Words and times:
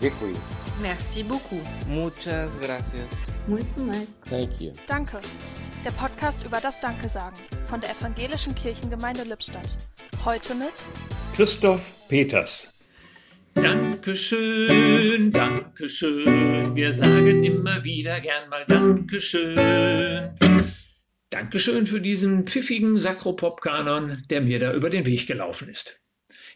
Děkuji. 0.00 0.36
Merci 0.80 1.24
beaucoup. 1.24 1.62
Muchas 1.86 2.50
gracias. 2.60 3.10
Muito 3.48 3.80
mais. 3.80 4.20
Thank 4.20 4.60
you. 4.60 4.72
Danke. 4.88 5.20
Der 5.84 5.92
Podcast 5.92 6.44
über 6.44 6.60
das 6.60 6.80
Danke 6.80 7.08
sagen 7.08 7.36
von 7.68 7.80
der 7.80 7.90
Evangelischen 7.90 8.54
Kirchengemeinde 8.54 9.24
Lippstadt. 9.24 9.68
Heute 10.24 10.54
mit 10.54 10.72
Christoph 11.34 12.08
Peters. 12.08 12.68
Dankeschön, 13.54 15.32
Dankeschön. 15.32 16.76
Wir 16.76 16.94
sagen 16.94 17.44
immer 17.44 17.82
wieder 17.82 18.20
gern 18.20 18.48
mal 18.48 18.64
Dankeschön. 18.66 19.56
Dankeschön 21.30 21.86
für 21.86 22.00
diesen 22.00 22.46
pfiffigen 22.46 22.98
Sakropop-Kanon, 22.98 24.22
der 24.30 24.40
mir 24.42 24.58
da 24.60 24.72
über 24.72 24.90
den 24.90 25.06
Weg 25.06 25.26
gelaufen 25.26 25.68
ist. 25.68 26.00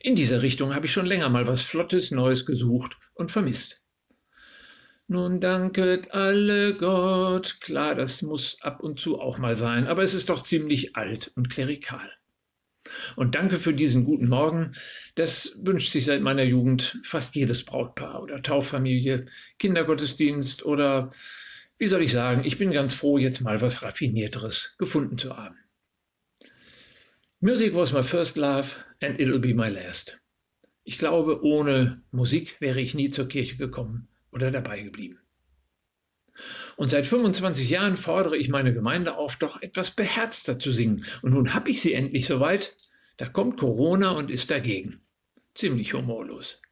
In 0.01 0.17
dieser 0.17 0.43
Richtung 0.43 0.75
habe 0.75 0.87
ich 0.87 0.93
schon 0.93 1.07
länger 1.07 1.29
mal 1.29 1.47
was 1.47 1.63
Flottes 1.63 2.11
Neues 2.11 2.47
gesucht 2.47 2.97
und 3.15 3.31
vermisst. 3.31 3.83
Nun 5.09 5.41
danket 5.41 6.13
alle 6.13 6.75
Gott. 6.75 7.61
Klar, 7.61 7.95
das 7.95 8.23
muss 8.23 8.57
ab 8.63 8.81
und 8.81 8.99
zu 8.99 9.21
auch 9.21 9.37
mal 9.39 9.57
sein, 9.57 9.87
aber 9.87 10.03
es 10.03 10.15
ist 10.15 10.31
doch 10.31 10.43
ziemlich 10.45 10.97
alt 10.97 11.33
und 11.37 11.51
klerikal. 11.51 12.11
Und 13.17 13.35
danke 13.35 13.59
für 13.59 13.75
diesen 13.75 14.05
guten 14.05 14.29
Morgen. 14.29 14.73
Das 15.15 15.61
wünscht 15.65 15.93
sich 15.93 16.07
seit 16.07 16.23
meiner 16.23 16.45
Jugend 16.45 16.99
fast 17.05 17.35
jedes 17.35 17.65
Brautpaar 17.65 18.23
oder 18.23 18.43
Tauffamilie, 18.43 19.27
Kindergottesdienst 19.59 20.65
oder, 20.65 21.13
wie 21.79 21.87
soll 21.87 22.03
ich 22.03 22.13
sagen, 22.13 22.45
ich 22.45 22.59
bin 22.59 22.73
ganz 22.73 22.95
froh, 22.95 23.19
jetzt 23.19 23.41
mal 23.41 23.61
was 23.61 23.83
Raffinierteres 23.83 24.77
gefunden 24.79 25.19
zu 25.19 25.37
haben. 25.37 25.57
Music 27.45 27.75
was 27.75 27.93
my 27.93 28.05
first 28.05 28.37
love 28.37 28.85
and 29.01 29.19
it'll 29.19 29.41
be 29.41 29.53
my 29.53 29.69
last. 29.69 30.21
Ich 30.85 30.97
glaube, 30.97 31.43
ohne 31.43 32.01
Musik 32.13 32.61
wäre 32.61 32.81
ich 32.81 32.95
nie 32.95 33.11
zur 33.11 33.27
Kirche 33.27 33.57
gekommen 33.57 34.07
oder 34.31 34.53
dabei 34.53 34.81
geblieben. 34.83 35.19
Und 36.77 36.87
seit 36.87 37.05
25 37.05 37.69
Jahren 37.69 37.97
fordere 37.97 38.37
ich 38.37 38.49
meine 38.49 38.73
Gemeinde 38.73 39.17
auf, 39.17 39.41
doch 39.41 39.61
etwas 39.61 39.91
beherzter 39.91 40.61
zu 40.61 40.71
singen. 40.71 41.05
Und 41.23 41.35
nun 41.35 41.53
habe 41.53 41.69
ich 41.71 41.81
sie 41.81 41.95
endlich 41.95 42.29
soweit. 42.29 42.77
Da 43.17 43.29
kommt 43.29 43.59
Corona 43.59 44.13
und 44.13 44.31
ist 44.31 44.53
dagegen. 44.53 45.01
Ziemlich 45.55 45.95
humorlos. 45.95 46.63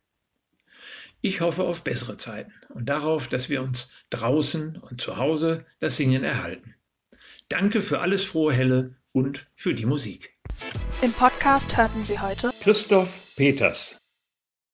Ich 1.20 1.40
hoffe 1.40 1.64
auf 1.64 1.82
bessere 1.82 2.16
Zeiten 2.16 2.52
und 2.68 2.88
darauf, 2.88 3.28
dass 3.28 3.50
wir 3.50 3.60
uns 3.62 3.90
draußen 4.10 4.76
und 4.76 5.00
zu 5.00 5.16
Hause 5.16 5.66
das 5.80 5.96
Singen 5.96 6.22
erhalten. 6.22 6.76
Danke 7.48 7.82
für 7.82 7.98
alles 7.98 8.22
frohe 8.22 8.52
Helle 8.52 8.94
und 9.10 9.48
für 9.56 9.74
die 9.74 9.86
Musik. 9.86 10.36
Im 11.02 11.12
Podcast 11.12 11.76
hörten 11.76 12.04
Sie 12.04 12.18
heute 12.18 12.50
Christoph 12.62 13.14
Peters. 13.36 13.99